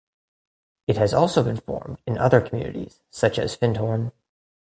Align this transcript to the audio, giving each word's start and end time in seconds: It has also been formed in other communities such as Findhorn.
It 0.87 0.97
has 0.97 1.13
also 1.13 1.43
been 1.43 1.57
formed 1.57 1.99
in 2.07 2.17
other 2.17 2.41
communities 2.41 3.01
such 3.11 3.37
as 3.37 3.53
Findhorn. 3.55 4.11